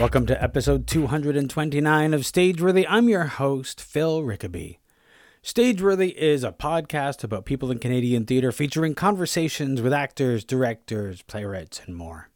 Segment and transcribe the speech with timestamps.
[0.00, 2.86] Welcome to episode 229 of Stageworthy.
[2.88, 4.78] I'm your host, Phil Rickaby.
[5.44, 11.82] Stageworthy is a podcast about people in Canadian theatre featuring conversations with actors, directors, playwrights,
[11.84, 12.30] and more.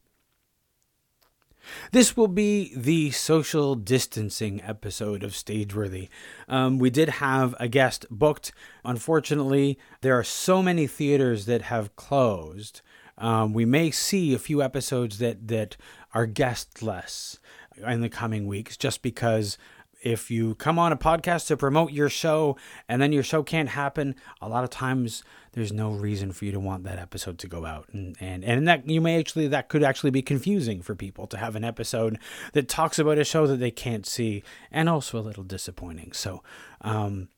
[1.90, 6.10] This will be the social distancing episode of Stageworthy.
[6.46, 8.52] Um, we did have a guest booked.
[8.84, 12.82] Unfortunately, there are so many theaters that have closed.
[13.18, 15.76] Um, we may see a few episodes that, that
[16.12, 17.38] are guestless
[17.76, 19.58] in the coming weeks just because
[20.04, 22.56] if you come on a podcast to promote your show
[22.88, 26.52] and then your show can't happen, a lot of times there's no reason for you
[26.52, 27.88] to want that episode to go out.
[27.92, 31.38] And and and that you may actually that could actually be confusing for people to
[31.38, 32.18] have an episode
[32.52, 36.12] that talks about a show that they can't see and also a little disappointing.
[36.12, 36.42] So
[36.82, 37.28] um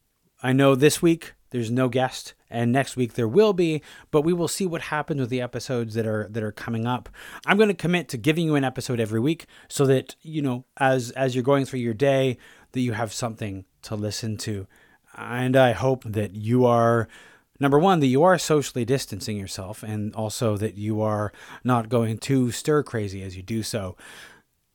[0.42, 4.34] I know this week there's no guest and next week there will be but we
[4.34, 7.08] will see what happens with the episodes that are that are coming up.
[7.46, 10.66] I'm going to commit to giving you an episode every week so that you know
[10.76, 12.36] as as you're going through your day
[12.72, 14.66] that you have something to listen to.
[15.16, 17.08] And i hope that you are
[17.58, 21.32] number one that you are socially distancing yourself and also that you are
[21.64, 23.96] not going too stir crazy as you do so.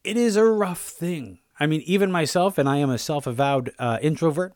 [0.04, 1.42] It is a rough thing.
[1.60, 4.56] I mean even myself and i am a self-avowed uh, introvert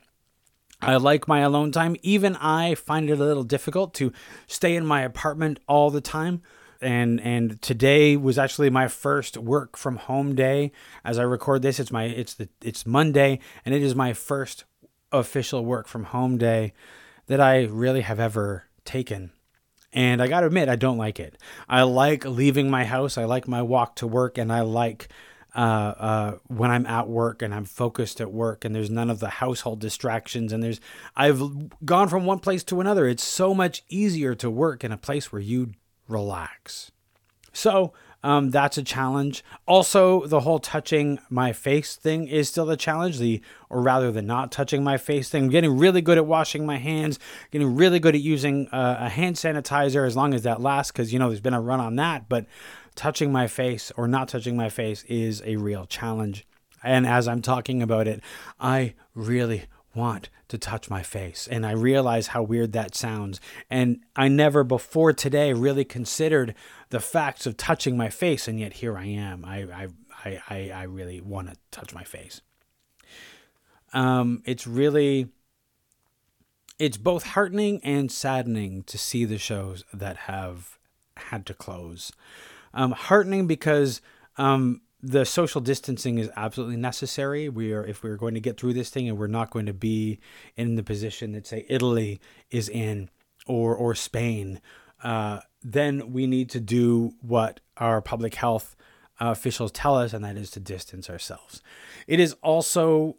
[0.82, 1.96] I like my alone time.
[2.02, 4.12] Even I find it a little difficult to
[4.48, 6.42] stay in my apartment all the time.
[6.82, 10.72] And and today was actually my first work from home day.
[11.04, 14.66] As I record this, it's my it's the it's Monday, and it is my first
[15.12, 16.74] official work from home day
[17.28, 19.32] that I really have ever taken.
[19.94, 21.38] And I got to admit, I don't like it.
[21.70, 23.18] I like leaving my house.
[23.18, 25.08] I like my walk to work, and I like
[25.56, 29.20] uh, uh, when I'm at work and I'm focused at work and there's none of
[29.20, 30.82] the household distractions and there's
[31.16, 31.42] I've
[31.86, 33.08] gone from one place to another.
[33.08, 35.72] It's so much easier to work in a place where you
[36.08, 36.92] relax.
[37.54, 37.94] So
[38.26, 39.44] um, that's a challenge.
[39.68, 43.20] Also, the whole touching my face thing is still a challenge.
[43.20, 45.44] The or rather, the not touching my face thing.
[45.44, 47.20] I'm getting really good at washing my hands.
[47.52, 51.14] Getting really good at using uh, a hand sanitizer as long as that lasts, because
[51.14, 52.28] you know there's been a run on that.
[52.28, 52.48] But
[52.96, 56.46] touching my face or not touching my face is a real challenge.
[56.84, 58.22] And as I'm talking about it,
[58.60, 61.48] I really want to touch my face.
[61.50, 63.40] And I realize how weird that sounds.
[63.70, 66.54] And I never before today really considered
[66.90, 68.48] the facts of touching my face.
[68.48, 69.44] And yet here I am.
[69.46, 69.88] I,
[70.24, 72.42] I, I, I really want to touch my face.
[73.94, 75.30] Um, it's really,
[76.78, 80.78] it's both heartening and saddening to see the shows that have
[81.18, 82.12] had to close.
[82.76, 84.02] Um, heartening because
[84.38, 87.48] um, the social distancing is absolutely necessary.
[87.48, 89.74] We are, if we're going to get through this thing, and we're not going to
[89.74, 90.20] be
[90.56, 92.20] in the position that say Italy
[92.52, 93.10] is in,
[93.48, 94.62] or or Spain,
[95.04, 98.76] uh, then we need to do what our public health
[99.22, 101.62] uh, officials tell us, and that is to distance ourselves.
[102.08, 103.18] It is also,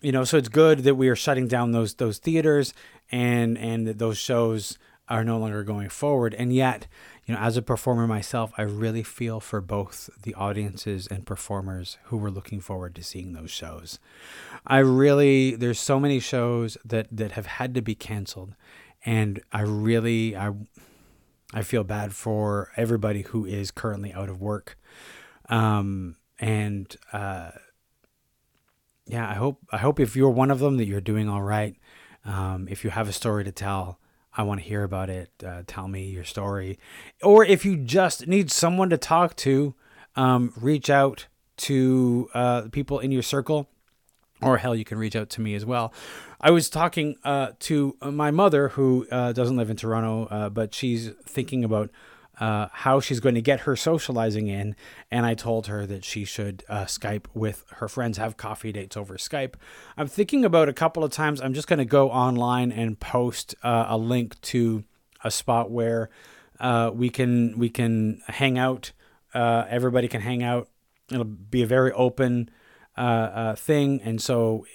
[0.00, 2.74] you know, so it's good that we are shutting down those those theaters
[3.10, 4.78] and and those shows
[5.10, 6.86] are no longer going forward, and yet
[7.26, 11.98] you know, as a performer myself, I really feel for both the audiences and performers
[12.04, 13.98] who were looking forward to seeing those shows.
[14.66, 18.54] I really there's so many shows that that have had to be canceled
[19.04, 20.52] and I really I
[21.52, 24.76] I feel bad for everybody who is currently out of work.
[25.48, 27.50] Um and uh
[29.06, 31.74] yeah, I hope I hope if you're one of them that you're doing all right.
[32.24, 33.98] Um, if you have a story to tell,
[34.36, 35.30] I want to hear about it.
[35.44, 36.78] Uh, tell me your story.
[37.22, 39.74] Or if you just need someone to talk to,
[40.16, 41.26] um, reach out
[41.58, 43.68] to uh, people in your circle.
[44.42, 45.92] Or hell, you can reach out to me as well.
[46.40, 50.72] I was talking uh, to my mother, who uh, doesn't live in Toronto, uh, but
[50.74, 51.90] she's thinking about
[52.40, 54.74] uh, how she's going to get her socializing in.
[55.10, 58.96] And I told her that she should uh, Skype with her friends, have coffee dates
[58.96, 59.54] over Skype.
[59.96, 63.54] I'm thinking about a couple of times, I'm just going to go online and post
[63.62, 64.84] uh, a link to
[65.22, 66.08] a spot where
[66.58, 68.92] uh, we can we can hang out.
[69.32, 70.68] Uh, everybody can hang out.
[71.10, 72.50] It'll be a very open
[72.96, 74.66] uh, thing, and so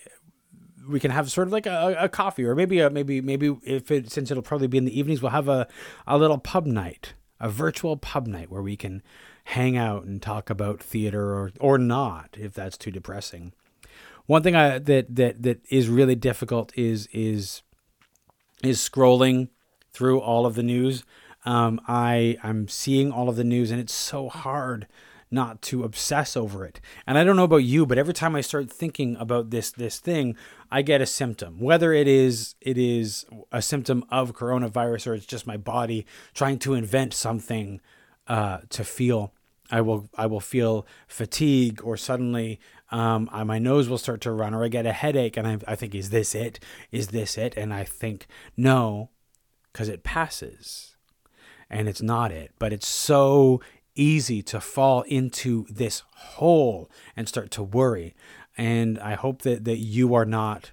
[0.87, 3.91] we can have sort of like a, a coffee or maybe a, maybe maybe if
[3.91, 5.67] it since it'll probably be in the evenings we'll have a,
[6.05, 7.13] a little pub night
[7.45, 9.03] a virtual pub night where we can
[9.43, 13.53] hang out and talk about theater or or not if that's too depressing.
[14.25, 17.61] One thing I, that that that is really difficult is is
[18.63, 19.49] is scrolling
[19.93, 21.03] through all of the news.
[21.45, 24.87] Um, I I'm seeing all of the news and it's so hard
[25.31, 26.79] not to obsess over it.
[27.07, 29.99] And I don't know about you, but every time I start thinking about this this
[29.99, 30.35] thing,
[30.71, 31.59] I get a symptom.
[31.59, 36.59] Whether it is it is a symptom of coronavirus or it's just my body trying
[36.59, 37.81] to invent something
[38.27, 39.33] uh, to feel.
[39.71, 42.59] I will I will feel fatigue or suddenly
[42.91, 45.57] um, I, my nose will start to run or I get a headache and I,
[45.67, 46.59] I think is this it
[46.91, 49.09] is this it and I think no
[49.71, 50.95] because it passes
[51.69, 53.59] and it's not it but it's so
[53.95, 58.15] easy to fall into this hole and start to worry.
[58.57, 60.71] And I hope that that you are not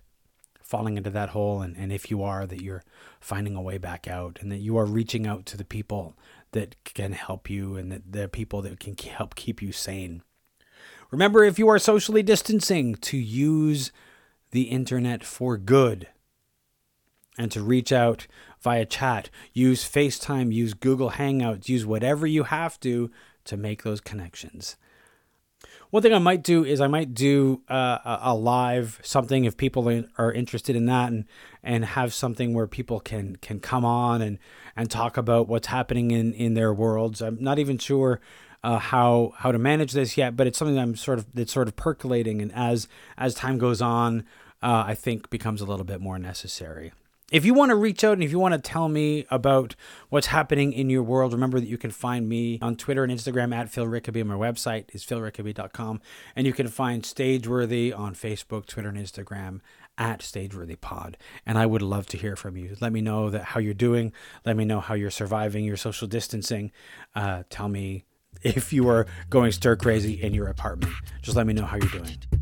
[0.63, 1.61] falling into that hole.
[1.61, 2.83] And, and if you are that you're
[3.21, 6.17] finding a way back out and that you are reaching out to the people
[6.53, 10.23] that can help you and the, the people that can help keep you sane.
[11.11, 13.93] Remember, if you are socially distancing, to use
[14.51, 16.09] the internet for good
[17.39, 18.27] and to reach out
[18.61, 19.31] via chat.
[19.53, 23.11] Use FaceTime, use Google Hangouts, use whatever you have to
[23.45, 24.77] to make those connections.
[25.91, 30.05] One thing I might do is I might do uh, a live something if people
[30.17, 31.27] are interested in that, and
[31.63, 34.39] and have something where people can can come on and
[34.75, 37.21] and talk about what's happening in in their worlds.
[37.21, 38.21] I'm not even sure
[38.65, 41.69] uh, how how to manage this yet, but it's something I'm sort of that's sort
[41.69, 42.89] of percolating, and as
[43.19, 44.25] as time goes on,
[44.63, 46.93] uh, I think becomes a little bit more necessary.
[47.33, 49.75] If you want to reach out and if you want to tell me about
[50.11, 53.55] what's happening in your world, remember that you can find me on Twitter and Instagram
[53.55, 54.23] at Phil Rickaby.
[54.23, 56.03] My website is philrickaby.com.
[56.37, 59.61] And you can find Stageworthy on Facebook, Twitter, and Instagram
[59.97, 61.15] at StageworthyPod.
[61.47, 62.77] And I would love to hear from you.
[62.83, 64.13] Let me know that how you're doing.
[64.45, 66.71] Let me know how you're surviving your social distancing.
[67.15, 68.05] Uh, tell me
[68.43, 70.93] if you are going stir crazy in your apartment.
[71.23, 72.42] Just let me know how you're doing.